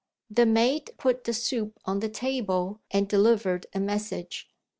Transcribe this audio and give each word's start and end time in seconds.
The 0.31 0.47
maid 0.47 0.95
put 0.97 1.25
the 1.25 1.33
soup 1.35 1.79
on 1.85 1.99
the 1.99 2.09
table, 2.09 2.79
and 2.89 3.07
delivered 3.07 3.67
a 3.71 3.79
message. 3.79 4.49